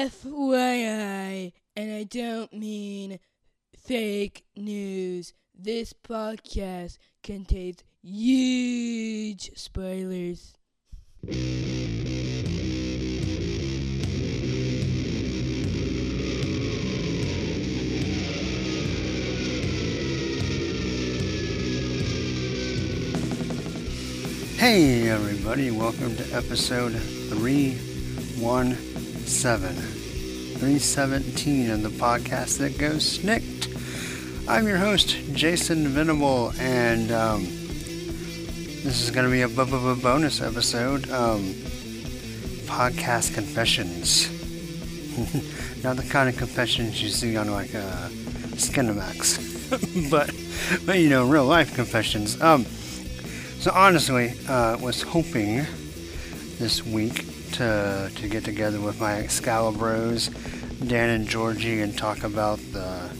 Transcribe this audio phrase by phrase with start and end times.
[0.00, 3.18] FYI, and I don't mean
[3.76, 10.54] fake news, this podcast contains huge spoilers.
[24.56, 26.94] Hey everybody, welcome to episode
[29.30, 30.58] 317.
[30.58, 34.48] 317 of the podcast that goes SNIKT.
[34.48, 41.08] I'm your host, Jason Venable, and um, this is going to be a bonus episode.
[41.10, 41.54] Um,
[42.66, 44.28] podcast confessions.
[45.84, 48.08] Not the kind of confessions you see on like uh,
[48.58, 50.34] Skinamax, but,
[50.84, 52.38] but you know, real life confessions.
[52.42, 55.64] Um, so honestly, uh, was hoping
[56.58, 60.30] this week to to get together with my Excalibros,
[60.86, 63.10] Dan and Georgie, and talk about the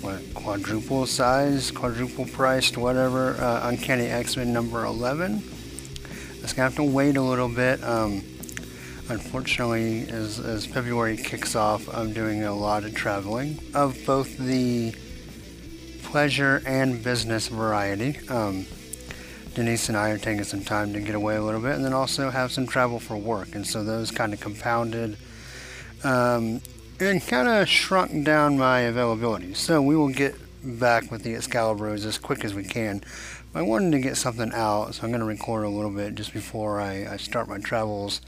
[0.00, 5.42] what quadruple size, quadruple priced, whatever, uh, Uncanny X-Men number 11.
[6.42, 7.82] It's gonna have to wait a little bit.
[7.82, 8.22] Um,
[9.08, 14.94] unfortunately, as, as February kicks off, I'm doing a lot of traveling of both the
[16.02, 18.18] pleasure and business variety.
[18.28, 18.66] Um,
[19.54, 21.92] Denise and I are taking some time to get away a little bit and then
[21.92, 23.54] also have some travel for work.
[23.54, 25.16] And so those kind of compounded
[26.02, 26.60] um,
[27.00, 29.54] and kind of shrunk down my availability.
[29.54, 33.04] So we will get back with the Excalibros as quick as we can.
[33.54, 36.32] I wanted to get something out, so I'm going to record a little bit just
[36.32, 38.20] before I, I start my travels.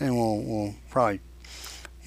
[0.00, 1.20] And we'll, we'll probably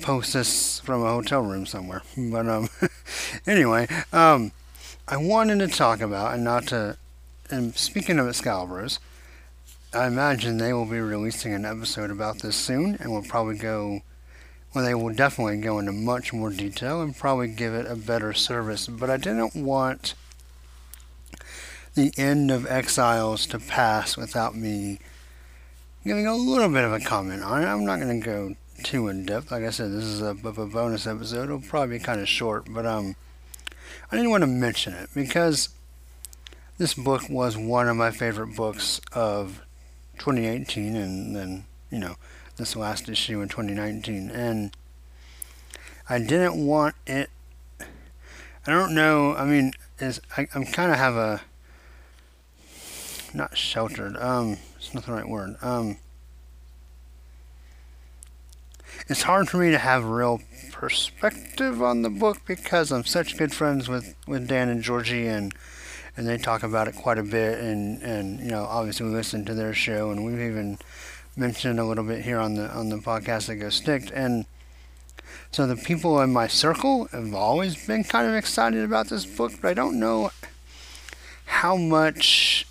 [0.01, 2.01] post this from a hotel room somewhere.
[2.17, 2.69] But um,
[3.47, 4.51] anyway, um,
[5.07, 6.97] I wanted to talk about, and not to
[7.49, 8.99] and speaking of Excalibros,
[9.93, 14.01] I imagine they will be releasing an episode about this soon, and will probably go,
[14.73, 18.33] well, they will definitely go into much more detail and probably give it a better
[18.33, 18.87] service.
[18.87, 20.13] But I didn't want
[21.95, 24.99] the end of Exiles to pass without me
[26.05, 27.65] giving a little bit of a comment on it.
[27.65, 29.51] I'm not going to go too in depth.
[29.51, 31.45] Like I said, this is a, a bonus episode.
[31.45, 33.15] It'll probably be kind of short, but um,
[34.11, 35.69] I didn't want to mention it because
[36.79, 39.61] this book was one of my favorite books of
[40.17, 42.15] 2018 and then, you know,
[42.55, 44.31] this last issue in 2019.
[44.31, 44.75] And
[46.09, 47.29] I didn't want it.
[47.81, 49.35] I don't know.
[49.35, 51.41] I mean, is I, I'm kind of have a
[53.33, 54.15] not sheltered.
[54.15, 55.57] Um, it's not the right word.
[55.61, 55.97] Um,
[59.09, 60.41] it's hard for me to have real
[60.71, 65.53] perspective on the book because I'm such good friends with with Dan and Georgie and
[66.19, 69.45] and they talk about it quite a bit and and you know obviously we listen
[69.45, 70.77] to their show and we've even
[71.37, 74.11] mentioned a little bit here on the on the podcast that goes SNIKT.
[74.13, 74.45] And
[75.49, 79.53] so the people in my circle have always been kind of excited about this book
[79.61, 80.31] but I don't know
[81.45, 82.67] how much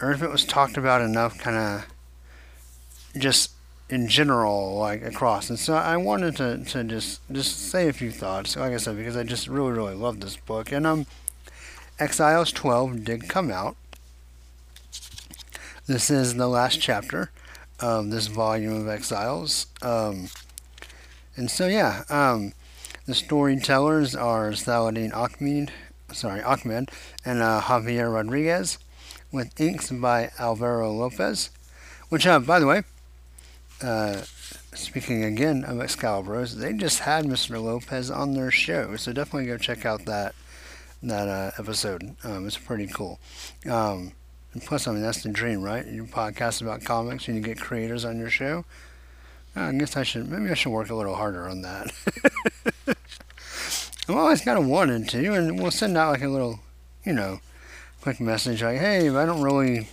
[0.00, 3.50] or if it was talked about enough kind of just
[3.90, 5.50] in general like across.
[5.50, 8.96] And so I wanted to, to just just say a few thoughts like I said
[8.96, 10.72] because I just really really love this book.
[10.72, 11.06] And um
[12.02, 13.76] Exiles 12 did come out.
[15.86, 17.30] This is the last chapter
[17.78, 19.68] of this volume of Exiles.
[19.82, 20.28] Um,
[21.36, 22.54] and so, yeah, um,
[23.06, 25.70] the storytellers are Saladin Ahmed,
[26.12, 26.90] sorry, Ahmed
[27.24, 28.78] and uh, Javier Rodriguez,
[29.30, 31.50] with inks by Alvaro Lopez,
[32.08, 32.82] which, uh, by the way,
[33.80, 34.22] uh,
[34.74, 37.62] speaking again of Excalibros, they just had Mr.
[37.62, 40.34] Lopez on their show, so definitely go check out that
[41.02, 42.16] that uh, episode.
[42.24, 43.18] Um, it's pretty cool.
[43.68, 44.12] Um,
[44.52, 45.86] and plus, I mean, that's the dream, right?
[45.86, 48.64] Your podcast about comics and you get creators on your show.
[49.54, 51.92] I guess I should, maybe I should work a little harder on that.
[54.08, 56.60] I've always kind of wanted to, and we'll send out like a little,
[57.04, 57.40] you know,
[58.00, 59.88] quick message like, hey, I don't really,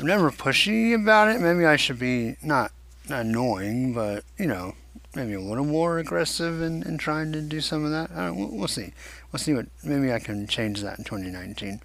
[0.00, 1.40] I'm never pushy about it.
[1.40, 2.72] Maybe I should be not,
[3.08, 4.74] not annoying, but, you know,
[5.14, 8.10] maybe a little more aggressive in, in trying to do some of that.
[8.34, 8.92] We'll, we'll, see.
[9.34, 9.66] We'll see what.
[9.82, 11.80] Maybe I can change that in 2019.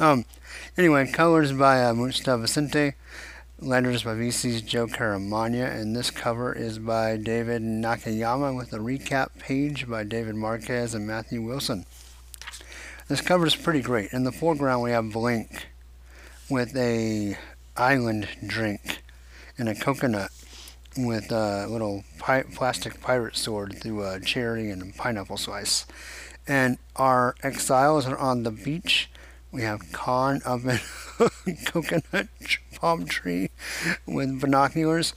[0.00, 0.24] Um,
[0.76, 2.94] anyway, colors by uh, Muntsa Vicente,
[3.60, 9.28] letters by VC's Joe Caramagna, and this cover is by David Nakayama with a recap
[9.38, 11.86] page by David Marquez and Matthew Wilson.
[13.06, 14.12] This cover is pretty great.
[14.12, 15.68] In the foreground, we have Blink
[16.50, 17.38] with a
[17.76, 19.04] island drink
[19.56, 20.32] and a coconut
[20.96, 25.86] with a little pi- plastic pirate sword through a cherry and a pineapple slice.
[26.48, 29.10] And our exiles are on the beach.
[29.52, 29.80] We have
[30.46, 30.80] up in
[31.20, 32.28] a coconut
[32.74, 33.50] palm tree
[34.06, 35.12] with binoculars.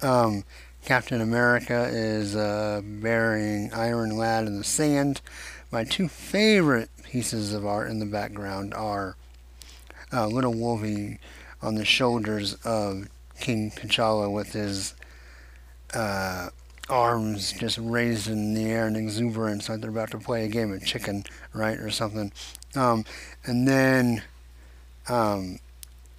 [0.00, 0.44] Um,
[0.84, 5.20] Captain America is uh, burying Iron Lad in the sand.
[5.70, 9.16] My two favorite pieces of art in the background are
[10.12, 11.18] uh, Little Wolvie
[11.60, 13.08] on the shoulders of
[13.38, 14.94] King T'Challa with his
[15.92, 16.48] uh,
[16.88, 20.72] arms just raised in the air in exuberance, like they're about to play a game
[20.72, 22.32] of chicken, right, or something.
[22.74, 23.04] Um,
[23.44, 24.22] and then
[25.08, 25.58] um,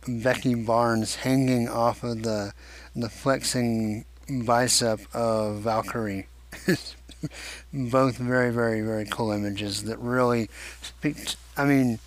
[0.08, 2.54] Becky Barnes hanging off of the
[2.96, 6.28] the flexing bicep of Valkyrie.
[7.74, 10.50] Both very, very, very cool images that really
[10.82, 11.26] speak.
[11.26, 12.00] T- I mean,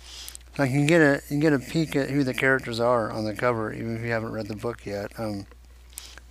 [0.57, 3.33] like you get a you get a peek at who the characters are on the
[3.33, 5.11] cover, even if you haven't read the book yet.
[5.19, 5.45] Um,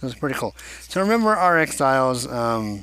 [0.00, 0.54] it was pretty cool.
[0.88, 2.82] So remember, our exiles um,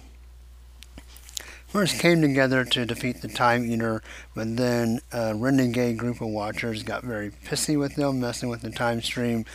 [1.68, 4.04] first came together to defeat the Time Eater,
[4.34, 8.70] but then a renegade group of Watchers got very pissy with them, messing with the
[8.70, 9.46] time stream,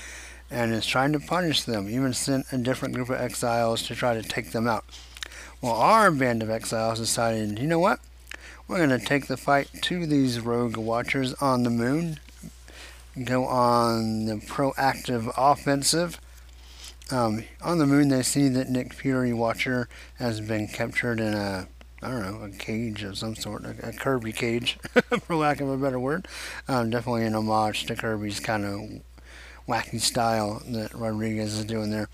[0.50, 1.88] and is trying to punish them.
[1.88, 4.84] Even sent a different group of exiles to try to take them out.
[5.60, 8.00] Well, our band of exiles decided, you know what?
[8.66, 12.20] We're going to take the fight to these rogue Watchers on the moon,
[13.24, 16.18] go on the proactive offensive
[17.12, 21.66] um, on the moon, they see that Nick Fury Watcher has been captured in a,
[22.02, 24.78] I don't know, a cage of some sort, a, a Kirby cage,
[25.22, 26.28] for lack of a better word.
[26.68, 29.02] Um, definitely an homage to Kirby's kind of
[29.68, 32.08] wacky style that Rodriguez is doing there.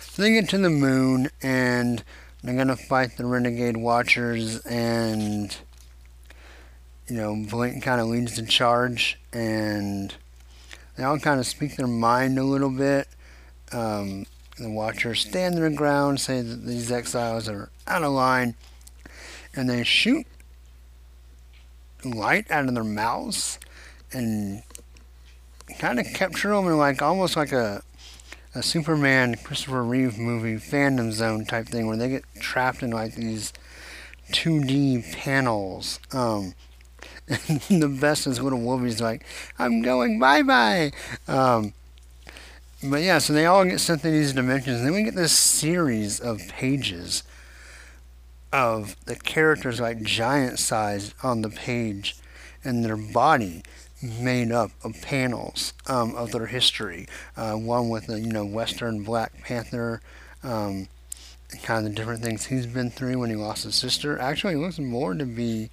[0.00, 2.02] So they get to the moon and
[2.42, 5.54] they're gonna fight the Renegade Watchers, and
[7.06, 10.14] you know, Blink kind of leads the charge, and
[10.96, 13.08] they all kind of speak their mind a little bit
[13.72, 14.26] um,
[14.58, 18.54] the Watchers stand their ground, say that these exiles are out of line,
[19.54, 20.26] and they shoot
[22.04, 23.58] light out of their mouths
[24.12, 24.62] and
[25.78, 27.82] kind of capture them in like almost like a
[28.54, 33.14] a Superman Christopher Reeve movie Phantom Zone type thing where they get trapped in like
[33.14, 33.52] these
[34.32, 36.00] 2D panels.
[36.12, 36.54] Um,
[37.28, 39.24] and the best is little Wolvie's like,
[39.58, 40.90] I'm going bye bye.
[41.28, 41.74] Um,
[42.82, 45.32] but yeah, so they all get sent to these dimensions, and then we get this
[45.32, 47.22] series of pages
[48.52, 52.16] of the characters like giant sized on the page
[52.64, 53.62] and their body
[54.02, 57.06] made up of panels um, of their history.
[57.36, 60.00] Uh, one with the you know Western Black Panther,
[60.42, 60.88] um,
[61.62, 64.18] kind of the different things he's been through when he lost his sister.
[64.18, 65.70] Actually, it looks more to be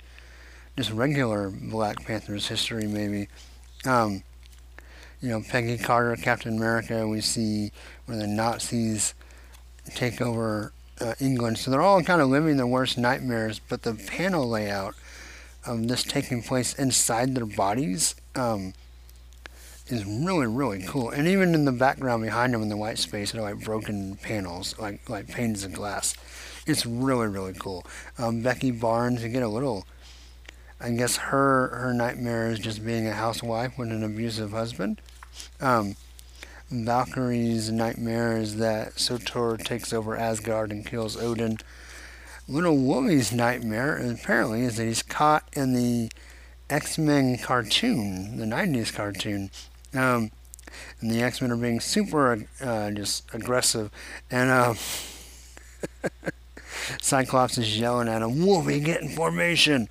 [0.76, 3.28] just regular Black Panther's history, maybe.
[3.86, 4.24] Um,
[5.22, 7.08] you know, Peggy Carter, Captain America.
[7.08, 7.72] We see
[8.06, 9.14] where the Nazis
[9.96, 11.58] take over uh, England.
[11.58, 13.60] So they're all kind of living their worst nightmares.
[13.60, 14.96] But the panel layout
[15.66, 18.74] of this taking place inside their bodies um,
[19.88, 21.10] is really, really cool.
[21.10, 24.76] And even in the background behind them in the white space, they're like broken panels,
[24.80, 26.16] like like panes of glass.
[26.66, 27.86] It's really, really cool.
[28.18, 29.86] Um, Becky Barnes, you get a little.
[30.80, 35.02] I guess her her nightmare is just being a housewife with an abusive husband.
[35.60, 35.96] Um,
[36.72, 41.58] Valkyrie's nightmare is that Surtur takes over Asgard and kills Odin.
[42.48, 46.10] Little Wolvie's nightmare apparently is that he's caught in the
[46.70, 49.50] X-Men cartoon, the 90s cartoon.
[49.94, 50.32] Um,
[51.00, 53.90] and the X-Men are being super uh, just aggressive.
[54.30, 54.74] And uh,
[57.02, 59.88] Cyclops is yelling at him, Wolvie, get in formation.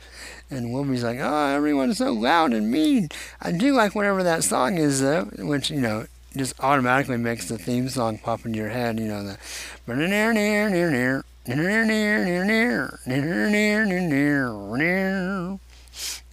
[0.49, 3.09] And Wolvie's like, oh, everyone's so loud and mean.
[3.41, 7.59] I do like whatever that song is, though, which, you know, just automatically makes the
[7.59, 9.39] theme song pop into your head, you know, the
[9.87, 11.25] near, near, near, near.
[11.49, 15.59] Near, near, near, near, near, near, near, near.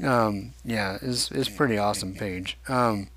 [0.04, 2.58] Um, yeah, it's, it's pretty awesome page.
[2.68, 3.10] Um,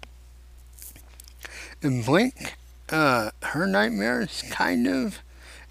[1.83, 2.57] and Blink,
[2.91, 5.21] uh, her nightmare is kind of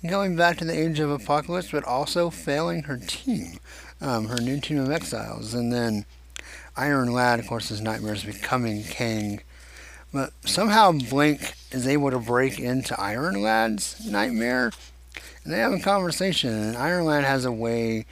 [0.07, 3.59] going back to the age of apocalypse, but also failing her team,
[4.01, 5.53] um, her new team of exiles.
[5.53, 6.05] And then
[6.75, 9.41] Iron Lad, of course, his nightmare is becoming king.
[10.13, 14.71] But somehow Blink is able to break into Iron Lad's nightmare.
[15.43, 16.51] And they have a conversation.
[16.51, 18.05] And Iron Lad has a way,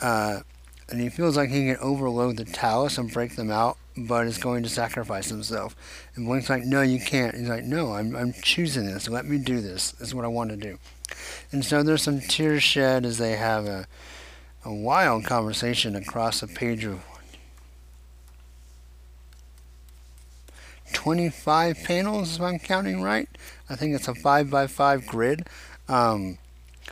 [0.00, 0.40] uh,
[0.88, 4.38] and he feels like he can overload the Tallus and break them out, but is
[4.38, 5.76] going to sacrifice himself.
[6.14, 7.34] And Blink's like, no, you can't.
[7.34, 9.08] He's like, no, I'm, I'm choosing this.
[9.08, 9.92] Let me do this.
[9.92, 10.78] This is what I want to do.
[11.52, 13.86] And so there's some tears shed as they have a
[14.64, 17.04] a wild conversation across a page of
[20.92, 23.28] 25 panels, if I'm counting right.
[23.68, 25.46] I think it's a 5 by 5 grid.
[25.88, 26.38] Um,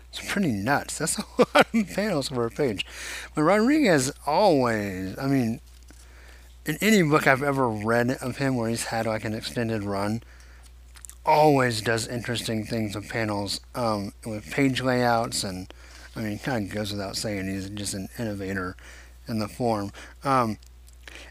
[0.09, 0.99] it's pretty nuts.
[0.99, 2.87] That's a lot of panels for a page.
[3.35, 5.61] But Rodriguez always, I mean,
[6.65, 10.23] in any book I've ever read of him where he's had like an extended run,
[11.25, 15.73] always does interesting things with panels, um, with page layouts, and
[16.17, 18.75] I mean, kind of goes without saying, he's just an innovator
[19.29, 19.93] in the form.
[20.25, 20.59] Um,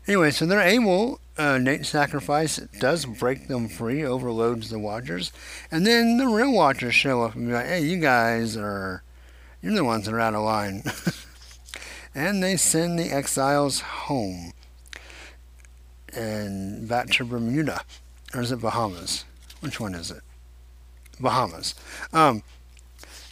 [0.08, 1.20] anyway, so they're able.
[1.38, 5.34] Uh, Nate's sacrifice does break them free, overloads the Watchers,
[5.72, 9.04] and then the real Watchers show up and be like, "Hey, you guys are,
[9.62, 10.84] you're the ones that are out of line,"
[12.16, 14.54] and they send the exiles home
[16.14, 17.82] and back to Bermuda,
[18.34, 19.26] or is it Bahamas?
[19.60, 20.22] Which one is it?
[21.20, 21.76] Bahamas.
[22.14, 22.44] Um,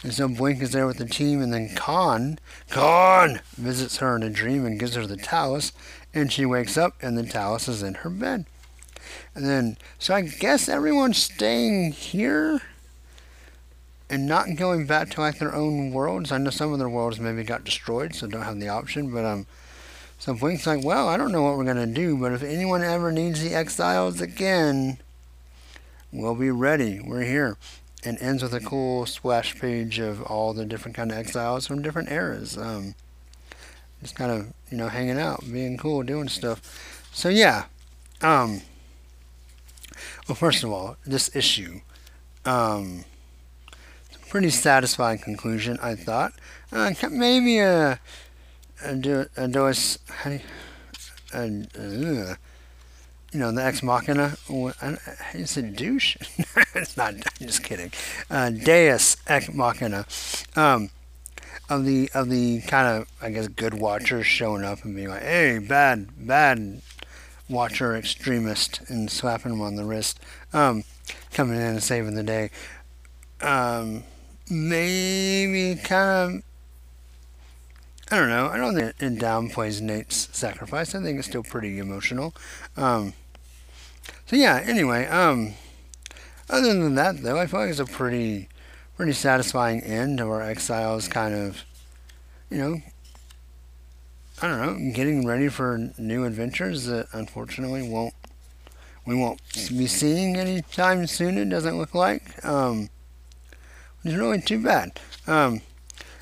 [0.04, 4.22] and so Blink is there with the team, and then Khan, Khan visits her in
[4.22, 5.72] a dream and gives her the Tallus,
[6.12, 8.44] and she wakes up, and the Tallus is in her bed.
[9.34, 12.60] And then, so I guess everyone's staying here
[14.10, 16.30] and not going back to like their own worlds.
[16.30, 19.10] I know some of their worlds maybe got destroyed, so don't have the option.
[19.10, 19.46] But um,
[20.18, 23.10] so Blink's like, well, I don't know what we're gonna do, but if anyone ever
[23.10, 24.98] needs the exiles again,
[26.12, 27.00] we'll be ready.
[27.00, 27.56] We're here.
[28.04, 31.80] And ends with a cool splash page of all the different kind of exiles from
[31.80, 32.58] different eras.
[32.58, 32.94] Um,
[34.02, 37.08] just kind of you know hanging out, being cool, doing stuff.
[37.12, 37.66] So yeah.
[38.20, 38.60] Um,
[40.28, 41.80] well, first of all, this issue.
[42.44, 43.04] Um,
[44.28, 46.32] pretty satisfying conclusion, I thought.
[46.72, 48.00] Uh, maybe a,
[48.84, 50.40] a, do, a do a,
[51.32, 52.34] uh,
[53.34, 54.36] you know, the ex machina.
[55.34, 56.16] Is it douche?
[56.74, 57.14] it's not.
[57.14, 57.90] I'm just kidding.
[58.30, 60.06] Uh, Deus ex machina.
[60.54, 60.90] Um,
[61.68, 65.22] of the of the kind of I guess good watchers showing up and being like,
[65.22, 66.80] "Hey, bad bad
[67.48, 70.20] watcher extremist," and slapping him on the wrist,
[70.52, 70.84] um,
[71.32, 72.50] coming in and saving the day.
[73.40, 74.04] Um,
[74.48, 76.42] maybe kind of.
[78.12, 78.48] I don't know.
[78.48, 80.94] I don't think it downplays Nate's sacrifice.
[80.94, 82.34] I think it's still pretty emotional.
[82.76, 83.14] Um,
[84.26, 84.62] so yeah.
[84.64, 85.54] Anyway, um,
[86.48, 88.48] other than that, though, I feel like it's a pretty,
[88.96, 91.08] pretty satisfying end to our exiles.
[91.08, 91.64] Kind of,
[92.50, 92.82] you know,
[94.42, 98.14] I don't know, getting ready for new adventures that unfortunately won't
[99.06, 101.38] we won't be seeing anytime soon.
[101.38, 102.44] It doesn't look like.
[102.44, 102.88] Um,
[104.02, 104.98] it's really too bad.
[105.26, 105.60] Um,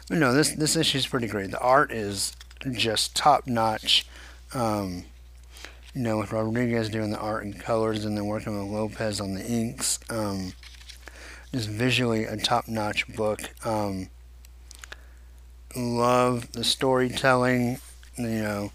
[0.08, 1.50] but no, this this issue is pretty great.
[1.50, 2.36] The art is
[2.72, 4.06] just top notch.
[4.52, 5.04] Um,
[5.94, 9.34] you know, with Rodriguez doing the art and colors, and then working with Lopez on
[9.34, 9.98] the inks.
[10.08, 10.54] Um,
[11.52, 13.40] just visually a top notch book.
[13.64, 14.08] Um,
[15.76, 17.78] love the storytelling.
[18.16, 18.72] You know,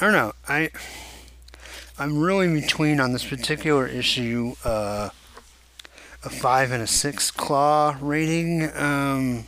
[0.00, 0.32] I don't know.
[0.48, 0.70] I
[1.98, 4.54] I'm really between on this particular issue.
[4.64, 5.10] Uh,
[6.22, 8.64] a five and a six claw rating.
[8.74, 9.46] Um,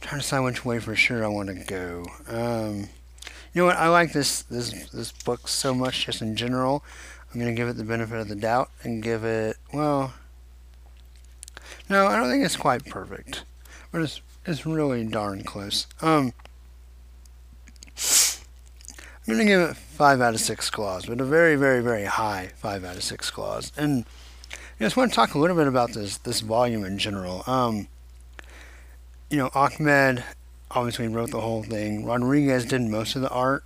[0.00, 2.06] trying to decide which way for sure I want to go.
[2.28, 2.88] Um,
[3.52, 3.76] you know what?
[3.76, 6.84] I like this this this book so much, just in general.
[7.32, 10.14] I'm gonna give it the benefit of the doubt and give it well.
[11.88, 13.44] No, I don't think it's quite perfect,
[13.90, 15.86] but it's it's really darn close.
[16.00, 16.32] Um,
[19.26, 22.50] I'm gonna give it five out of six claws, but a very, very, very high
[22.56, 23.70] five out of six claws.
[23.76, 24.04] And
[24.52, 27.44] I just want to talk a little bit about this this volume in general.
[27.46, 27.88] Um,
[29.30, 30.24] you know, Ahmed
[30.74, 32.04] obviously wrote the whole thing.
[32.04, 33.64] Rodriguez did most of the art,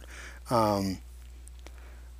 [0.50, 0.98] um,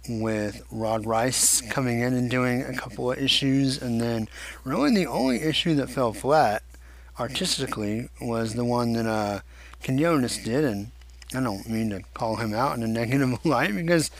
[0.08, 4.28] with Rod Reis coming in and doing a couple of issues, and then
[4.64, 6.62] really the only issue that fell flat
[7.18, 9.40] artistically was the one that uh,
[9.82, 10.90] Quinones did, and
[11.34, 14.10] I don't mean to call him out in a negative light because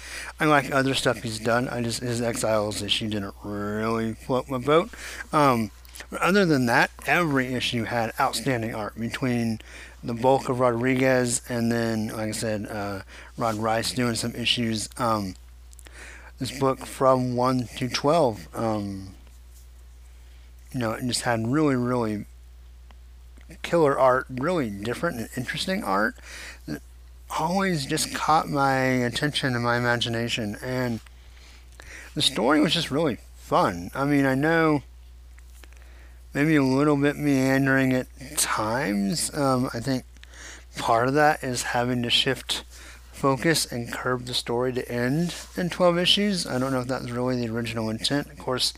[0.41, 1.69] I like other stuff he's done.
[1.69, 4.91] I just his Exiles issue didn't really float my boat.
[5.33, 5.71] Um,
[6.11, 9.61] but other than that, every issue had outstanding art between
[10.07, 13.03] the bulk of Rodriguez and then, like I said, uh,
[13.37, 14.89] Rod Reis doing some issues.
[14.97, 15.35] Um,
[16.39, 19.15] this book from one to twelve, um,
[20.73, 22.27] you know, it just had really, really
[23.63, 26.15] killer art, really different and interesting art
[26.67, 26.83] that
[27.39, 30.57] always just caught my attention and my imagination.
[30.63, 31.01] And
[32.15, 33.91] the story was just really fun.
[33.95, 34.83] I mean, I know
[36.37, 39.35] maybe a little bit meandering at times.
[39.35, 40.05] Um, I think
[40.77, 42.63] part of that is having to shift
[43.11, 46.47] focus and curb the story to end in 12 issues.
[46.47, 48.27] I don't know if that was really the original intent.
[48.27, 48.75] Of course,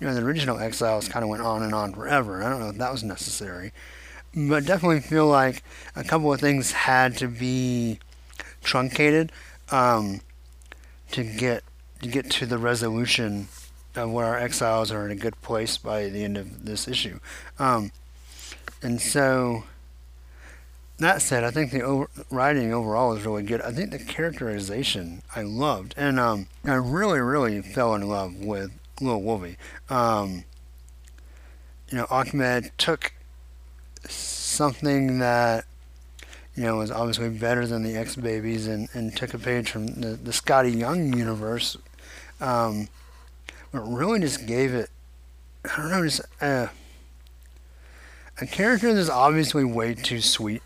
[0.00, 2.42] you know, the original Exiles kind of went on and on forever.
[2.42, 3.72] I don't know if that was necessary
[4.34, 5.62] but definitely feel like
[5.94, 7.98] a couple of things had to be
[8.62, 9.30] truncated
[9.70, 10.20] um,
[11.10, 11.62] to get
[12.00, 13.48] to get to the resolution
[13.94, 17.18] of where our exiles are in a good place by the end of this issue.
[17.58, 17.92] Um,
[18.82, 19.64] and so,
[20.98, 23.60] that said, I think the over- writing overall is really good.
[23.60, 28.70] I think the characterization I loved, and um, I really, really fell in love with
[29.00, 29.56] Lil Wolvie.
[29.90, 30.44] Um,
[31.88, 33.12] you know, Ahmed took
[34.08, 35.64] something that
[36.54, 39.86] you know was obviously better than the X Babies and, and took a page from
[39.86, 41.76] the, the Skottie Young universe,
[42.40, 42.88] um,
[43.72, 44.90] but really just gave it
[45.64, 46.68] I don't know just uh,
[48.40, 50.62] a character that's obviously way too sweet,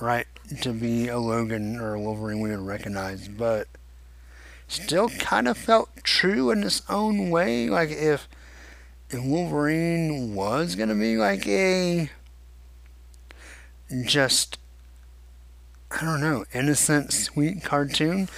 [0.00, 0.26] right,
[0.62, 3.68] to be a Logan or a Wolverine we would recognize, but
[4.66, 7.68] still kind of felt true in its own way.
[7.68, 8.26] Like if
[9.10, 12.10] if Wolverine was gonna be like a
[14.04, 14.58] just
[15.90, 18.28] I don't know, innocent, sweet cartoon.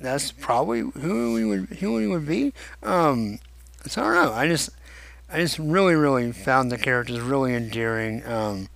[0.00, 2.52] That's probably who he would who he would be.
[2.82, 3.38] Um,
[3.86, 4.32] so I don't know.
[4.32, 4.70] I just
[5.30, 8.24] I just really really found the characters really endearing.
[8.26, 8.68] Um,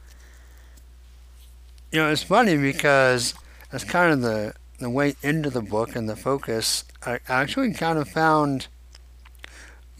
[1.92, 3.34] you know, it's funny because
[3.70, 6.84] that's kind of the the way into the book and the focus.
[7.04, 8.68] I actually kind of found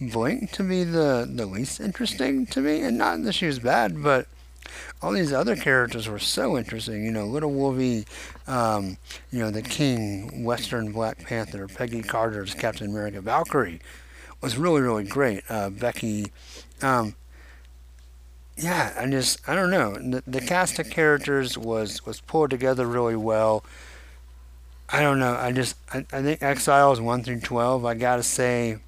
[0.01, 4.03] Blink to be the the least interesting to me, and not that she was bad,
[4.03, 4.27] but
[5.01, 7.05] all these other characters were so interesting.
[7.05, 8.07] You know, Little Wolvie,
[8.47, 8.97] um,
[9.31, 13.81] you know, the King, Western Black Panther, Peggy Carter's Captain America, Valkyrie
[14.47, 15.43] was really, really great.
[15.49, 16.31] Uh, Becky,
[16.81, 17.17] um,
[18.57, 19.95] yeah, I just, I don't know.
[19.95, 23.65] The, the cast of characters was, was pulled together really well.
[24.89, 25.35] I don't know.
[25.35, 28.79] I just, I, I think Exiles 1 through 12, I gotta say,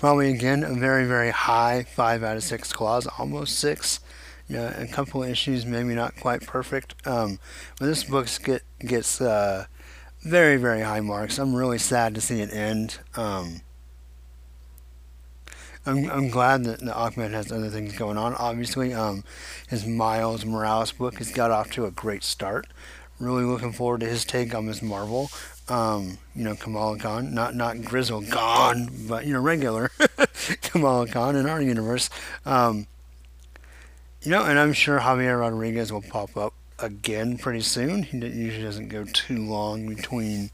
[0.00, 4.00] Probably again a very very high five out of six claws, almost six.
[4.48, 6.94] You know, a couple issues maybe not quite perfect.
[7.06, 7.38] Um,
[7.78, 9.66] but this book get, gets uh,
[10.22, 11.38] very very high marks.
[11.38, 12.98] I'm really sad to see it end.
[13.16, 13.62] Um,
[15.86, 18.34] I'm, I'm glad that the Ahmed has other things going on.
[18.34, 19.24] Obviously, um,
[19.68, 22.66] his Miles Morales book has got off to a great start.
[23.18, 24.82] Really looking forward to his take on Ms.
[24.82, 25.30] Marvel
[25.70, 29.90] um, you know, Kamala Khan, not not Grizzle Khan, but you know, regular
[30.62, 32.10] Kamala Khan in our universe.
[32.44, 32.86] Um,
[34.22, 38.02] you know, and I'm sure Javier Rodriguez will pop up again pretty soon.
[38.04, 40.50] He usually doesn't go too long between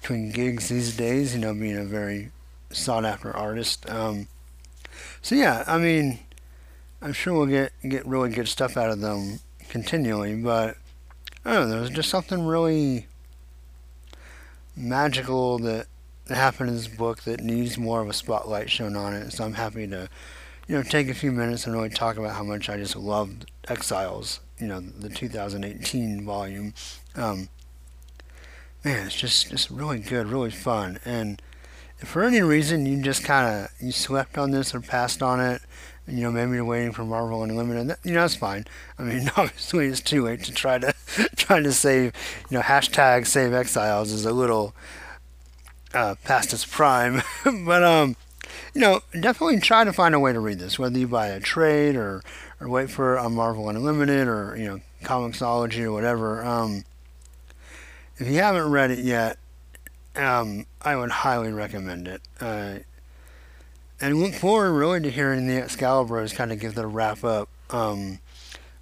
[0.00, 1.34] between gigs these days.
[1.34, 2.30] You know, being a very
[2.70, 3.88] sought after artist.
[3.90, 4.28] Um,
[5.22, 6.20] so yeah, I mean,
[7.02, 10.76] I'm sure we'll get get really good stuff out of them continually, but
[11.44, 11.76] I don't know.
[11.76, 13.06] There's just something really
[14.76, 15.86] magical that
[16.28, 19.32] happened in this book that needs more of a spotlight shown on it.
[19.32, 20.08] So I'm happy to,
[20.68, 23.50] you know, take a few minutes and really talk about how much I just loved
[23.68, 24.40] Exiles.
[24.60, 26.74] You know, the 2018 volume.
[27.16, 27.48] Um,
[28.84, 30.98] man, it's just just really good, really fun.
[31.04, 31.40] And
[31.98, 35.40] if for any reason you just kind of you slept on this or passed on
[35.40, 35.62] it,
[36.06, 37.96] you know, maybe you're waiting for Marvel Unlimited.
[38.04, 38.66] You know, that's fine.
[38.98, 40.94] I mean, obviously it's too late to try to
[41.36, 42.12] trying to save.
[42.50, 44.74] You know, hashtag Save Exiles is a little
[45.94, 48.16] uh, past its prime, but um,
[48.74, 51.40] you know, definitely try to find a way to read this, whether you buy a
[51.40, 52.22] trade or
[52.60, 56.44] or wait for a Marvel Unlimited or you know Comixology or whatever.
[56.44, 56.84] Um,
[58.18, 59.38] if you haven't read it yet,
[60.14, 62.22] um, I would highly recommend it.
[62.40, 62.80] Uh,
[64.00, 68.18] and look forward really to hearing the Excalibros kind of give their wrap up um,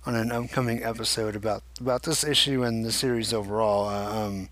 [0.07, 3.89] on an upcoming episode about about this issue and the series overall.
[3.89, 4.49] Uh, um,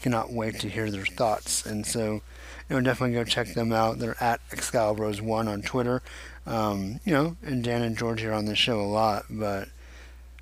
[0.00, 2.22] cannot wait to hear their thoughts, and so
[2.68, 3.98] you know definitely go check them out.
[3.98, 6.02] They're at Excalibros One on Twitter.
[6.46, 9.68] Um, you know, and Dan and George are on the show a lot, but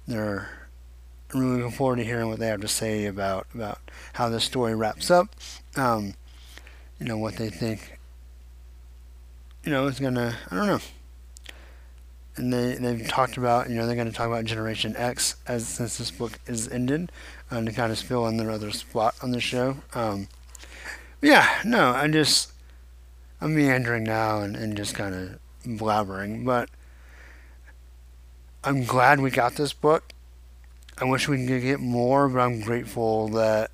[0.06, 0.48] they're
[1.34, 3.78] really looking forward to hearing what they have to say about about
[4.14, 5.28] how this story wraps up.
[5.76, 6.14] Um,
[7.00, 7.96] you know what they think
[9.66, 10.80] you know, is gonna I don't know.
[12.36, 15.98] And they they've talked about you know they're gonna talk about Generation X as since
[15.98, 17.10] this book is ended,
[17.50, 19.78] um, to kind of fill in their other spot on the show.
[19.92, 20.28] Um,
[21.22, 22.52] yeah, no, I'm just
[23.40, 26.68] I'm meandering now and, and just kind of blabbering, but
[28.64, 30.12] I'm glad we got this book.
[30.98, 33.70] I wish we could get more, but I'm grateful that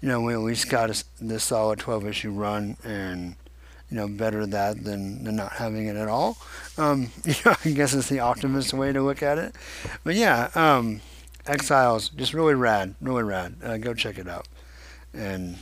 [0.00, 3.36] you know we at least got a, this solid 12 issue run and
[3.90, 6.36] you know, better that than, than not having it at all.
[6.76, 9.54] Um, you know, I guess it's the optimist way to look at it.
[10.02, 11.00] But yeah, um,
[11.46, 13.54] Exiles, just really rad, really rad.
[13.62, 14.48] Uh, go check it out.
[15.12, 15.58] And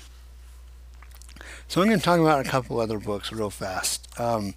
[1.73, 4.07] so I'm going to talk about a couple other books real fast.
[4.21, 4.53] Um,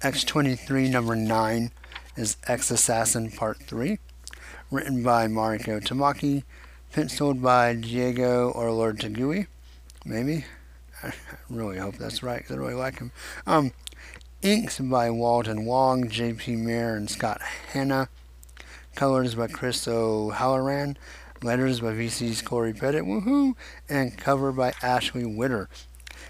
[0.00, 1.70] X23 number 9
[2.16, 4.00] is X Assassin Part 3,
[4.72, 6.42] written by Mariko Tamaki,
[6.90, 9.46] penciled by Diego Olortegui,
[10.04, 10.44] maybe.
[11.00, 11.12] I
[11.48, 13.12] really hope that's right because I really like him.
[13.46, 13.70] Um,
[14.42, 16.56] inks by Walden Wong, J.P.
[16.56, 17.40] Mayer, and Scott
[17.72, 18.08] Hanna.
[18.96, 20.98] Colors by Chris O'Halloran.
[21.40, 23.54] Letters by VC's Cory Petit, woohoo!
[23.88, 25.68] And cover by Ashley Witter.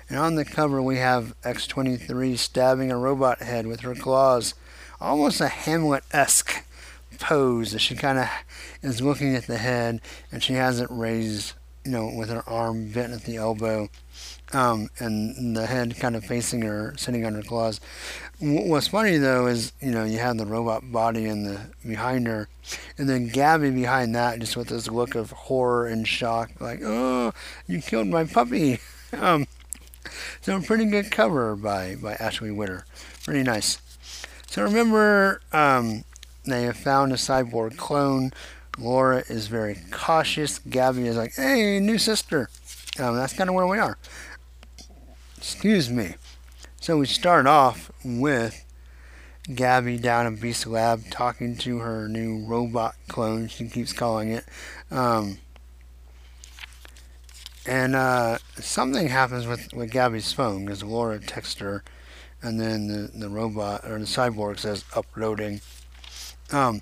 [0.09, 4.55] And on the cover, we have X23 stabbing a robot head with her claws,
[5.01, 6.65] almost a Hamlet esque
[7.19, 8.29] pose as she kind of
[8.83, 12.89] is looking at the head and she has it raised, you know, with her arm
[12.91, 13.89] bent at the elbow.
[14.53, 17.81] Um, and the head kind of facing her, sitting on her claws.
[18.39, 22.49] What's funny though is, you know, you have the robot body in the behind her,
[22.97, 27.33] and then Gabby behind that, just with this look of horror and shock, like, "Oh,
[27.67, 28.79] you killed my puppy."
[29.13, 29.49] um,
[30.41, 32.85] so a pretty good cover by by Ashley Witter,
[33.25, 33.79] pretty nice.
[34.47, 36.05] So remember, um,
[36.45, 38.33] they have found a cyborg clone.
[38.79, 40.59] Laura is very cautious.
[40.59, 42.49] Gabby is like, "Hey, new sister."
[42.99, 43.99] Um, that's kind of where we are.
[45.37, 46.15] Excuse me.
[46.81, 48.65] So we start off with
[49.55, 54.45] Gabby down in Beast Lab talking to her new robot clone, she keeps calling it.
[54.91, 55.39] Um,
[57.67, 61.83] and uh, something happens with, with Gabby's phone because Laura texts her,
[62.43, 65.61] and then the, the robot or the cyborg says uploading.
[66.53, 66.81] Um,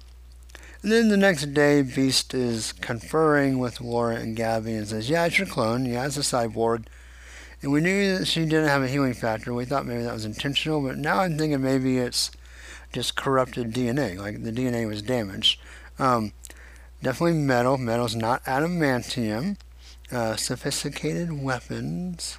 [0.83, 5.25] and then the next day, Beast is conferring with Laura and Gabby and says, Yeah,
[5.25, 5.87] it's your clone.
[5.87, 6.85] Yeah, it's a cyborg.
[7.62, 9.55] And we knew that she didn't have a healing factor.
[9.55, 12.31] We thought maybe that was intentional, but now I'm thinking maybe it's
[12.92, 15.59] just corrupted DNA, like the DNA was damaged.
[15.99, 16.33] Um,
[17.03, 17.79] definitely metal.
[17.79, 19.57] Metal's not adamantium.
[20.12, 22.38] Uh, sophisticated weapons.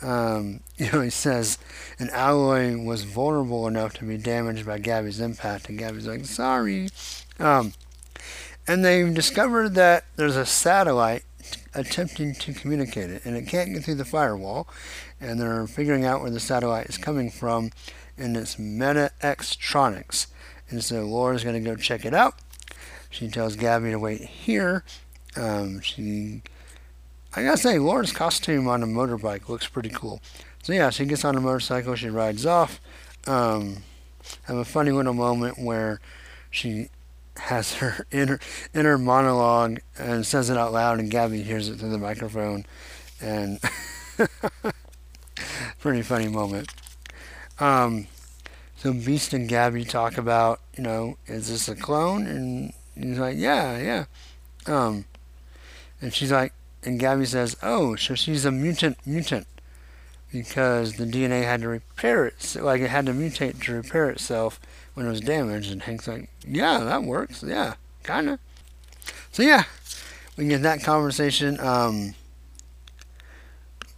[0.00, 1.58] Um, you know, he says
[1.98, 6.88] an alloy was vulnerable enough to be damaged by Gabby's impact, and Gabby's like, sorry.
[7.38, 7.72] Um,
[8.66, 11.24] and they've discovered that there's a satellite
[11.74, 14.68] attempting to communicate it, and it can't get through the firewall.
[15.20, 17.70] And they're figuring out where the satellite is coming from,
[18.16, 20.26] and it's Meta Xtronics.
[20.68, 22.34] And so Laura's going to go check it out.
[23.10, 24.84] She tells Gabby to wait here.
[25.36, 26.42] Um, she,
[27.34, 30.20] I gotta say, Laura's costume on a motorbike looks pretty cool.
[30.62, 32.80] So yeah, she gets on a motorcycle, she rides off.
[33.26, 33.78] Um,
[34.44, 36.00] have a funny little moment where
[36.50, 36.88] she
[37.36, 38.38] has her inner
[38.74, 42.66] inner monologue and says it out loud, and Gabby hears it through the microphone,
[43.20, 43.60] and
[45.80, 46.70] pretty funny moment.
[47.58, 48.06] Um,
[48.76, 52.26] so Beast and Gabby talk about, you know, is this a clone?
[52.26, 54.04] And he's like, yeah, yeah.
[54.66, 55.04] Um,
[56.00, 56.52] and she's like,
[56.84, 59.46] and Gabby says, oh, so she's a mutant mutant
[60.32, 64.58] because the DNA had to repair it, like it had to mutate to repair itself
[64.94, 65.70] when it was damaged.
[65.70, 67.42] And Hank's like, yeah, that works.
[67.42, 68.38] Yeah, kind of.
[69.30, 69.64] So, yeah,
[70.36, 71.60] we get that conversation.
[71.60, 72.14] Um,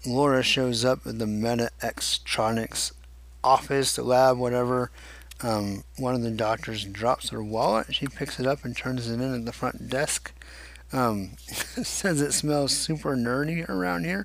[0.06, 2.92] Laura shows up at the Meta Xtronics
[3.42, 4.90] office, the lab, whatever.
[5.42, 7.94] Um, one of the doctors drops her wallet.
[7.94, 10.32] She picks it up and turns it in at the front desk.
[10.94, 14.24] Um, says it smells super nerdy around here.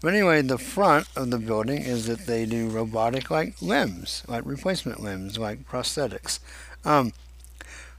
[0.00, 4.46] But anyway, the front of the building is that they do robotic like limbs, like
[4.46, 6.38] replacement limbs, like prosthetics.
[6.86, 7.12] Um,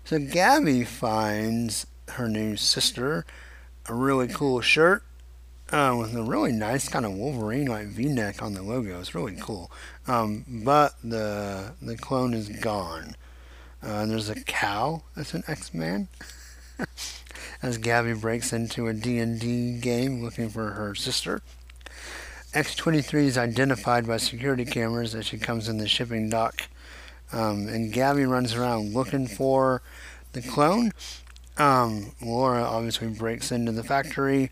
[0.03, 3.25] so Gabby finds her new sister
[3.85, 5.03] a really cool shirt
[5.71, 8.99] uh, with a really nice kind of Wolverine like V-neck on the logo.
[8.99, 9.71] It's really cool.
[10.07, 13.15] Um, but the the clone is gone.
[13.83, 16.07] Uh, there's a cow that's an X-Man.
[17.61, 21.41] as Gabby breaks into a D&D game looking for her sister.
[22.53, 26.63] X-23 is identified by security cameras as she comes in the shipping dock.
[27.31, 29.81] Um, and Gabby runs around looking for
[30.31, 30.91] the clone.
[31.57, 34.51] Um, Laura obviously breaks into the factory.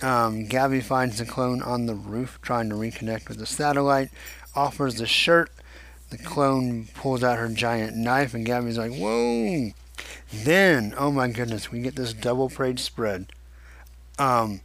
[0.00, 4.10] Um, Gabby finds the clone on the roof trying to reconnect with the satellite,
[4.54, 5.50] offers the shirt.
[6.10, 9.70] The clone pulls out her giant knife, and Gabby's like, Whoa!
[10.32, 13.26] Then, oh my goodness, we get this double page spread
[14.18, 14.60] um,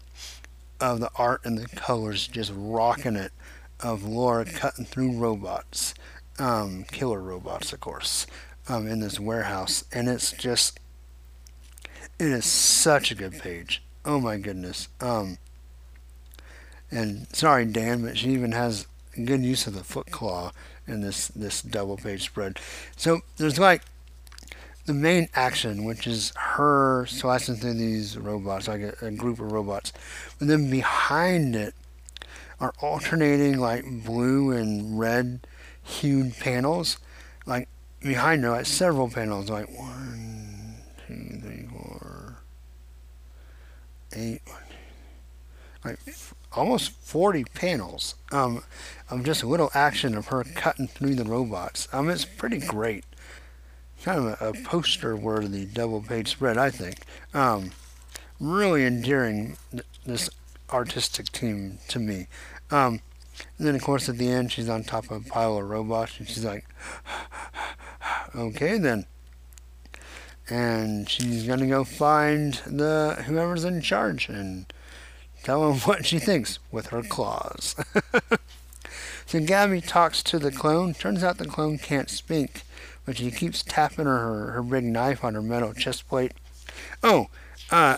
[0.80, 3.32] of the art and the colors just rocking it
[3.80, 5.94] of Laura cutting through robots,
[6.40, 8.26] um, killer robots, of course,
[8.68, 9.84] um, in this warehouse.
[9.92, 10.80] And it's just,
[12.18, 13.84] it is such a good page.
[14.06, 14.88] Oh my goodness.
[15.02, 15.38] Um,
[16.90, 18.88] and sorry, Dan, but she even has
[19.26, 20.52] good use of the foot claw
[20.88, 22.60] in this this double page spread.
[22.96, 23.82] So there's like
[24.88, 29.52] the main action, which is her slicing through these robots, like a, a group of
[29.52, 29.94] robots.
[30.40, 31.76] But then behind it
[32.60, 35.46] are alternating like blue and red
[35.84, 36.98] hued panels.
[37.46, 37.68] Like
[38.02, 42.38] behind her, like several panels, like one, two, three, four,
[44.14, 44.42] eight,
[45.84, 46.00] like
[46.54, 48.64] almost 40 panels um,
[49.10, 51.90] of just a little action of her cutting through the robots.
[51.92, 53.04] Um, it's pretty great
[54.04, 57.00] kind of a, poster worthy double page spread, I think.
[57.34, 57.72] Um,
[58.40, 59.58] really endearing
[60.06, 60.30] this
[60.72, 62.28] artistic team to me.
[62.72, 63.02] Um,
[63.60, 66.28] then, of course, at the end, she's on top of a pile of robots, and
[66.28, 66.66] she's like,
[68.36, 69.06] okay, then.
[70.50, 74.72] And she's going to go find the whoever's in charge and
[75.44, 77.76] tell him what she thinks with her claws.
[79.26, 80.94] so Gabby talks to the clone.
[80.94, 82.62] Turns out the clone can't speak,
[83.08, 86.34] but she keeps tapping her, her big knife on her metal chest plate.
[87.02, 87.28] Oh,
[87.72, 87.96] uh,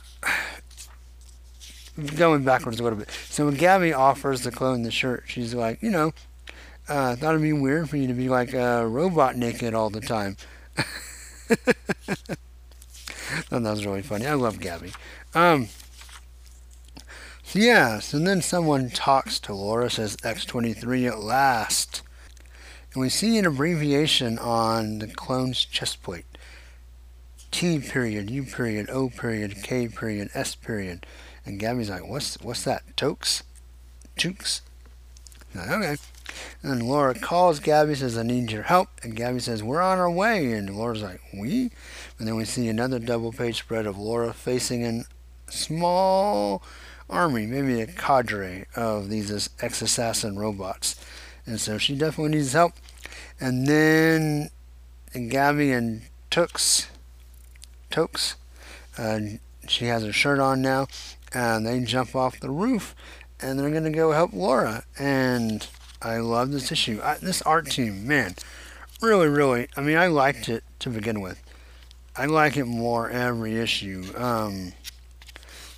[2.16, 3.10] going backwards a little bit.
[3.28, 6.14] So when Gabby offers the clone the shirt, she's like, you know,
[6.88, 10.00] uh, thought it'd be weird for you to be like a robot naked all the
[10.00, 10.38] time.
[11.48, 11.76] that
[13.50, 14.28] was really funny.
[14.28, 14.92] I love Gabby.
[15.34, 15.70] Um,
[17.44, 22.04] so yeah, so then someone talks to Laura, says X23 at last.
[22.94, 26.26] And we see an abbreviation on the clone's chest plate.
[27.52, 31.06] T period, U period, O period, K period, S period.
[31.46, 32.84] And Gabby's like, what's what's that?
[32.96, 33.44] Tokes?
[34.18, 34.62] Chooks?
[35.56, 35.96] Like, okay.
[36.62, 38.90] And Laura calls Gabby, says, I need your help.
[39.04, 40.52] And Gabby says, We're on our way.
[40.54, 41.72] And Laura's like, We?
[42.18, 45.04] And then we see another double page spread of Laura facing a
[45.52, 46.62] small
[47.10, 51.04] army, maybe a cadre of these ex assassin robots.
[51.50, 52.74] And so she definitely needs help.
[53.42, 54.52] And then
[55.14, 56.88] Gabby and Tooks,
[57.90, 58.36] Tokes,
[59.00, 59.20] uh,
[59.68, 60.86] she has her shirt on now,
[61.34, 62.96] and they jump off the roof,
[63.42, 64.84] and they're gonna go help Laura.
[65.00, 65.68] And
[66.04, 67.02] I love this issue.
[67.04, 68.36] I, this art team, man,
[69.02, 69.70] really, really.
[69.76, 71.42] I mean, I liked it to begin with.
[72.16, 74.06] I like it more every issue.
[74.16, 74.74] Um,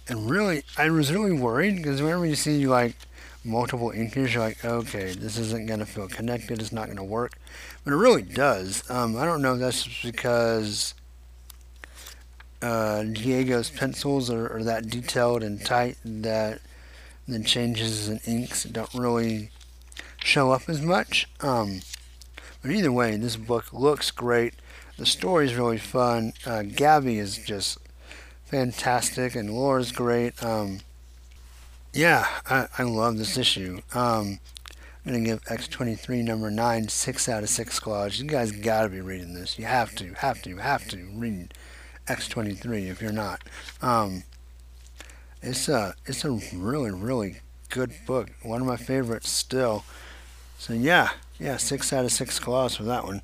[0.10, 2.98] and really, I was really worried because whenever you see like
[3.44, 6.62] multiple inkers, you're like, okay, this isn't gonna feel connected.
[6.62, 7.34] It's not gonna work,
[7.84, 8.90] but it really does.
[8.90, 10.94] Um, I don't know if that's because
[12.62, 16.62] uh, Diego's pencils are, are that detailed and tight that
[17.28, 19.50] the changes in inks don't really
[20.24, 21.28] show up as much.
[21.42, 21.82] Um,
[22.62, 24.54] but either way, this book looks great.
[24.98, 26.34] The story is really fun.
[26.46, 27.80] Uh, Gabby is just
[28.46, 30.42] fantastic, and Laura's great.
[30.44, 30.82] Um,
[31.94, 33.82] yeah, I, I love this issue.
[33.94, 34.40] Um,
[35.06, 38.20] I'm going to give X23 number 9 6 out of 6 claws.
[38.20, 39.58] You guys got to be reading this.
[39.58, 41.54] You have to, have to, have to read
[42.08, 43.42] X23 if you're not.
[43.82, 44.24] Um,
[45.42, 47.38] it's a, it's a really, really
[47.70, 48.30] good book.
[48.44, 49.84] One of my favorites still.
[50.60, 53.24] So yeah, yeah, six out of six claws for that one.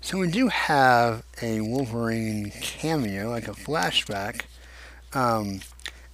[0.00, 4.42] So we do have a Wolverine cameo, like a flashback,
[5.12, 5.60] um,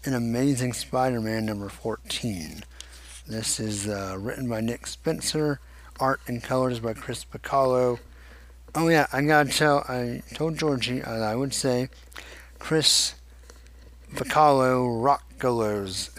[0.06, 2.64] in Amazing Spider-Man number 14.
[3.26, 5.60] This is uh, written by Nick Spencer,
[5.98, 7.98] art and colors by Chris Bachalo.
[8.74, 11.88] Oh yeah, I gotta tell, I told Georgie uh, I would say
[12.58, 13.14] Chris
[14.14, 16.10] Bachalo rock golos.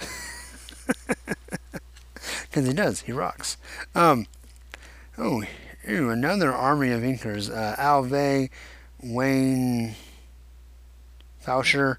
[2.44, 3.58] Because he does, he rocks.
[3.96, 4.28] Um,
[5.20, 5.44] Oh,
[5.88, 7.50] ew, another army of inkers.
[7.50, 8.52] Uh, Al Vey,
[9.02, 9.96] Wayne
[11.44, 11.98] Faucher,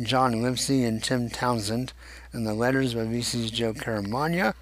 [0.00, 1.92] John Livesay, and Tim Townsend.
[2.32, 4.54] And the letters by VC's Joe Caramagna.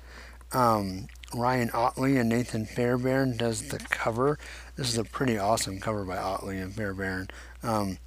[0.53, 4.39] Um, Ryan Ottley and Nathan Fairbairn does the cover.
[4.77, 7.29] This is a pretty awesome cover by Ottley and Fairbairn.
[7.63, 7.99] Um,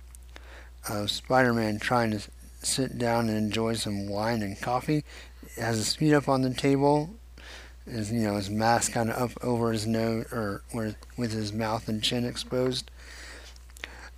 [0.90, 2.22] uh, Spider-Man trying to
[2.64, 5.04] sit down and enjoy some wine and coffee.
[5.56, 7.12] It has a speed up on the table
[7.90, 10.64] his you know his mask kind of up over his nose or
[11.18, 12.90] with his mouth and chin exposed.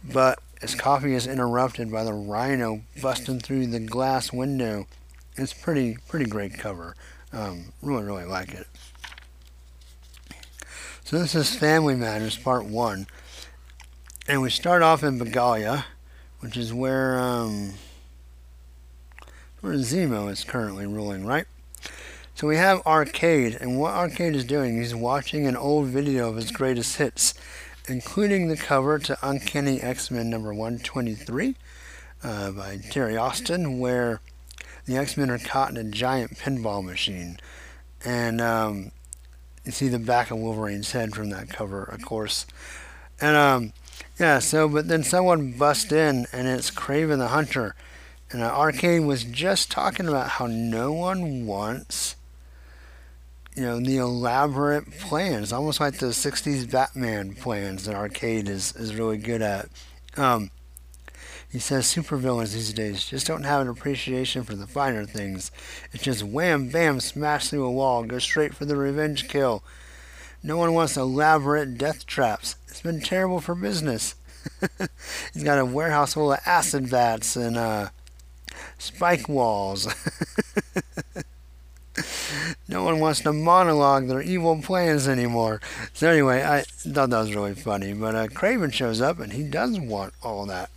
[0.04, 4.88] But his coffee is interrupted by the rhino busting through the glass window.
[5.36, 6.96] It's pretty pretty great cover.
[7.34, 8.66] Um, really really like it.
[11.04, 13.08] So this is Family Matters Part One,
[14.26, 15.84] and we start off in Bagalia,
[16.40, 17.74] which is where um,
[19.60, 21.46] where Zemo is currently ruling, right?
[22.36, 26.38] So we have Arcade, and what Arcade is doing, he's watching an old video of
[26.38, 27.34] his greatest hits,
[27.88, 31.56] including the cover to Uncanny X-Men number 123
[32.24, 34.22] uh, by Terry Austin, where
[34.86, 37.38] the X-Men are caught in a giant pinball machine.
[38.06, 38.92] And um,
[39.66, 42.46] you see the back of Wolverine's head from that cover, of course.
[43.20, 43.74] And um,
[44.20, 47.76] yeah, so, but then someone busts in, and it's Kraven the Hunter.
[48.32, 52.16] And uh, Arcade was just talking about how no one wants
[53.56, 58.96] you know, the elaborate plans, almost like the 60s Batman plans that Arcade is, is
[58.96, 59.70] really good at.
[60.18, 60.50] Um,
[61.52, 65.52] he says supervillains these days just don't have an appreciation for the finer things.
[65.92, 69.64] It's just wham, bam, smash through a wall, go straight for the revenge kill.
[70.42, 72.56] No one wants elaborate death traps.
[72.68, 74.16] It's been terrible for business.
[75.34, 77.90] He's got a warehouse full of acid vats and uh,
[78.80, 79.88] spike walls.
[82.68, 85.62] no one wants to monologue their evil plans anymore.
[85.94, 87.94] So anyway, I thought that was really funny.
[87.94, 90.70] But uh, Kraven shows up and he does want all that.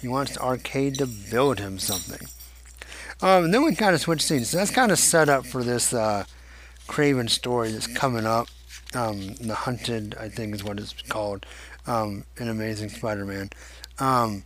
[0.00, 2.28] He wants the arcade to build him something.
[3.20, 4.50] Um, and then we kind of switch scenes.
[4.50, 6.24] So that's kind of set up for this uh,
[6.86, 8.48] Kraven story that's coming up.
[8.94, 11.44] Um, the Hunted, I think, is what it's called
[11.86, 13.50] um, in Amazing Spider-Man.
[13.98, 14.44] Um,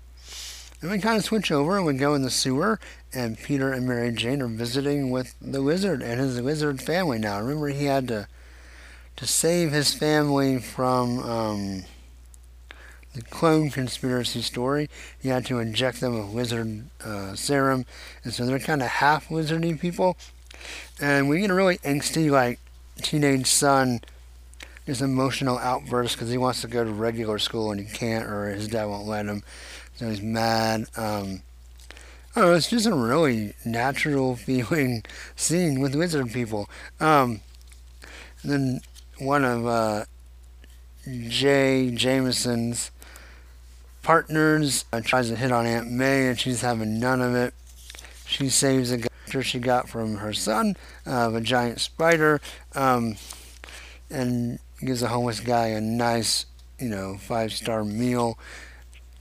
[0.80, 2.80] and we kind of switch over and we go in the sewer,
[3.14, 7.40] and Peter and Mary Jane are visiting with the wizard and his wizard family now.
[7.40, 8.28] Remember, he had to
[9.16, 11.84] to save his family from um,
[13.14, 14.88] the clone conspiracy story.
[15.20, 17.84] He had to inject them with wizard uh, serum,
[18.24, 20.16] and so they're kind of half wizardy people.
[21.00, 22.58] And we get a really angsty, like
[23.02, 24.00] teenage son
[24.86, 28.48] this emotional outburst because he wants to go to regular school and he can't, or
[28.48, 29.42] his dad won't let him.
[29.96, 30.86] So he's mad.
[30.96, 31.42] Um,
[32.34, 35.04] I it's just a really natural feeling
[35.36, 36.68] scene with wizard people.
[37.00, 37.40] Um,
[38.44, 38.80] then
[39.18, 40.04] one of uh,
[41.28, 42.90] Jay Jameson's
[44.02, 47.54] partners uh, tries to hit on Aunt May, and she's having none of it.
[48.26, 52.38] She saves a after she got from her son uh, of a giant spider,
[52.74, 53.16] um,
[54.10, 56.44] and gives a homeless guy a nice,
[56.78, 58.38] you know, five star meal.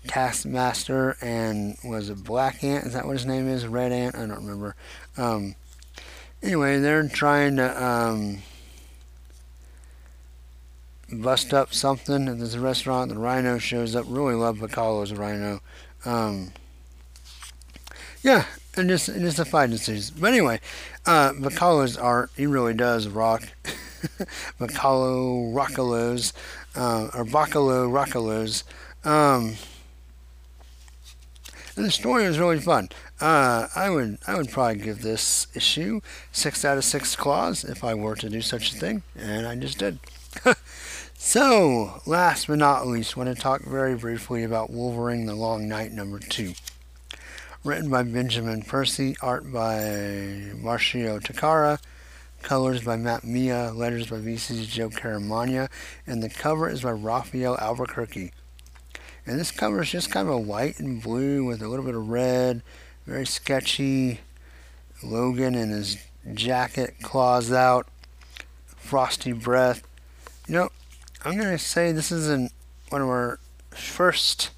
[0.07, 2.85] Taskmaster and was a Black Ant?
[2.85, 3.67] Is that what his name is?
[3.67, 4.15] Red Ant?
[4.15, 4.75] I don't remember.
[5.17, 5.55] Um,
[6.41, 8.39] anyway, they're trying to um,
[11.11, 13.09] bust up something at this restaurant.
[13.09, 14.05] The Rhino shows up.
[14.07, 15.61] Really love Bachalo's Rhino.
[16.05, 16.53] Um,
[18.23, 20.11] yeah, and just and just a fighting series.
[20.11, 20.59] But anyway,
[21.05, 23.43] uh, Bachalo's art he really does rock.
[24.59, 26.33] Bachalo Rockalos,
[26.75, 28.63] uh, or Bachalo Rockalos.
[29.07, 29.55] Um,
[31.75, 32.89] and the story was really fun.
[33.19, 37.84] Uh, I would I would probably give this issue six out of six claws if
[37.84, 39.99] I were to do such a thing, and I just did.
[41.15, 45.91] so, last but not least, want to talk very briefly about Wolverine: The Long Night
[45.91, 46.53] number two.
[47.63, 49.77] Written by Benjamin Percy, art by
[50.55, 51.79] Marcio Takara,
[52.41, 55.69] colors by Matt Milla, letters by VC's Joe Caramagna,
[56.07, 58.31] and the cover is by Rafael Albuquerque.
[59.25, 61.95] And this cover is just kind of a white and blue with a little bit
[61.95, 62.63] of red,
[63.05, 64.19] very sketchy.
[65.03, 65.97] Logan in his
[66.34, 67.88] jacket, claws out,
[68.65, 69.81] frosty breath.
[70.47, 70.69] You know,
[71.23, 72.49] I'm going to say this is an,
[72.89, 73.39] one of our
[73.71, 74.51] first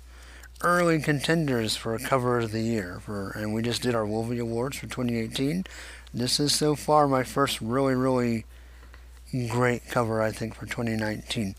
[0.62, 3.00] early contenders for a cover of the year.
[3.02, 5.66] For and we just did our Wolvie Awards for 2018.
[6.14, 8.46] This is so far my first really, really
[9.50, 11.56] great cover, I think, for 2019.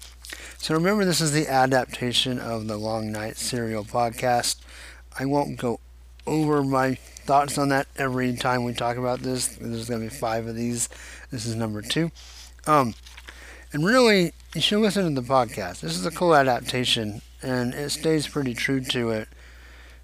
[0.58, 4.56] So remember, this is the adaptation of the Long Night Serial podcast.
[5.18, 5.80] I won't go
[6.26, 9.48] over my thoughts on that every time we talk about this.
[9.48, 10.88] There's going to be five of these.
[11.30, 12.10] This is number two.
[12.66, 12.94] Um,
[13.72, 15.80] and really, you should listen to the podcast.
[15.80, 19.28] This is a cool adaptation, and it stays pretty true to it.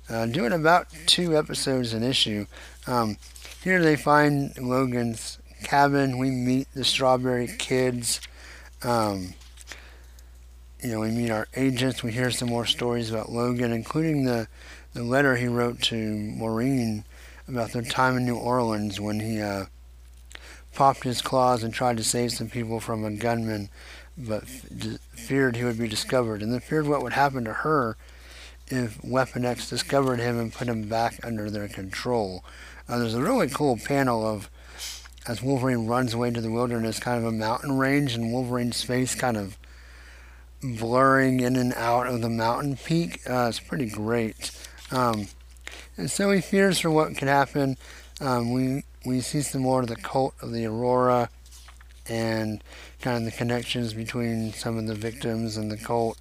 [0.08, 2.46] Uh, doing about two episodes an issue.
[2.86, 3.16] Um,
[3.62, 6.18] here they find Logan's cabin.
[6.18, 8.20] We meet the Strawberry Kids.
[8.82, 9.34] Um,
[10.82, 12.02] you know, we meet our agents.
[12.02, 14.48] We hear some more stories about Logan, including the,
[14.94, 17.04] the letter he wrote to Maureen
[17.48, 19.66] about their time in New Orleans when he uh,
[20.74, 23.68] popped his claws and tried to save some people from a gunman,
[24.16, 27.96] but feared he would be discovered, and then feared what would happen to her
[28.68, 32.44] if Weapon X discovered him and put him back under their control.
[32.88, 34.48] Uh, there's a really cool panel of
[35.26, 39.14] as Wolverine runs away to the wilderness, kind of a mountain range, and Wolverine's face
[39.14, 39.56] kind of
[40.62, 43.20] blurring in and out of the mountain peak.
[43.29, 44.51] Uh, it's pretty great.
[44.90, 45.27] Um,
[45.96, 47.77] and so he fears for what could happen.
[48.20, 51.31] Um, we we see some more of the cult of the Aurora
[52.07, 52.62] and
[53.01, 56.18] kind of the connections between some of the victims and the cult.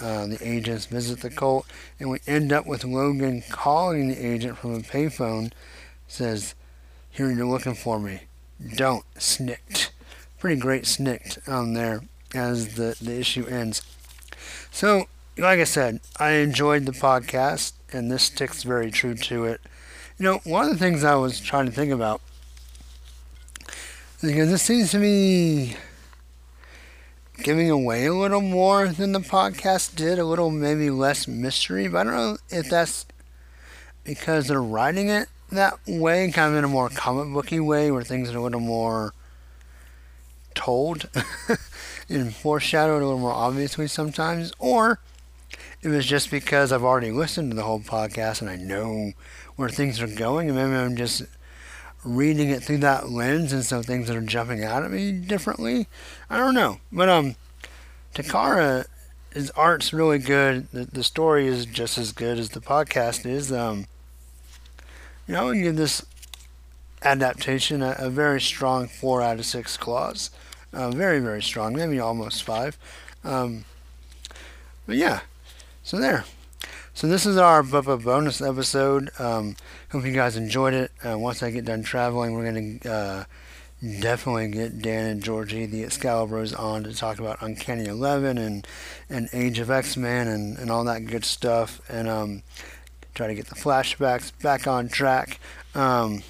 [0.00, 1.66] Uh, the agents visit the cult,
[1.98, 5.50] and we end up with Logan calling the agent from a payphone
[6.06, 6.54] says,
[7.10, 8.22] Here you're looking for me.
[8.76, 9.04] Don't.
[9.14, 9.90] Snikt.
[10.38, 12.02] Pretty great snikt on there
[12.36, 13.82] as the, the issue ends.
[14.70, 15.06] So,
[15.38, 19.60] like I said, I enjoyed the podcast, and this sticks very true to it.
[20.18, 22.20] You know, one of the things I was trying to think about,
[24.22, 25.76] because this seems to be
[27.42, 31.98] giving away a little more than the podcast did, a little maybe less mystery, but
[31.98, 33.06] I don't know if that's
[34.04, 38.02] because they're writing it that way, kind of in a more comic booky way, where
[38.02, 39.12] things are a little more
[40.54, 41.08] told
[42.08, 45.00] and foreshadowed a little more obviously sometimes, or
[45.82, 49.12] it was just because I've already listened to the whole podcast and I know
[49.56, 51.22] where things are going, and maybe I'm just
[52.04, 55.88] reading it through that lens, and so things that are jumping out at me differently.
[56.30, 57.36] I don't know, but um,
[58.14, 58.86] Takara,
[59.32, 60.70] his art's really good.
[60.72, 63.50] The, the story is just as good as the podcast is.
[63.50, 63.86] Um,
[65.26, 66.04] you know, I would give this
[67.02, 70.30] adaptation a, a very strong four out of six claws.
[70.76, 72.76] Uh, very, very strong, maybe almost five.
[73.24, 73.64] Um,
[74.86, 75.20] but yeah,
[75.82, 76.24] so there.
[76.92, 79.10] So this is our bonus episode.
[79.18, 79.56] Um,
[79.90, 80.92] hope you guys enjoyed it.
[81.02, 83.24] Uh, once I get done traveling, we're gonna uh,
[84.00, 88.66] definitely get Dan and Georgie, the Excalibros, on to talk about Uncanny Eleven and
[89.08, 92.42] and Age of X-Man and, and all that good stuff, and um,
[93.14, 95.40] try to get the flashbacks back on track.
[95.74, 96.22] Um,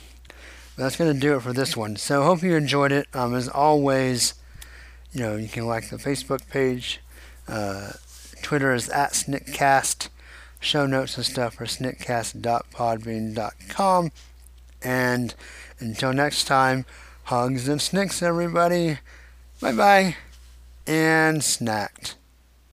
[0.76, 1.96] that's gonna do it for this one.
[1.96, 3.08] So hope you enjoyed it.
[3.14, 4.34] Um, as always,
[5.12, 7.00] you know you can like the Facebook page.
[7.48, 7.92] Uh,
[8.42, 10.08] Twitter is at Sniktcast.
[10.60, 14.12] Show notes and stuff are sniktcast.podbean.com.
[14.82, 15.34] And
[15.78, 16.84] until next time,
[17.24, 18.98] hugs and snicks, everybody.
[19.60, 20.16] Bye bye.
[20.86, 22.14] And snacked.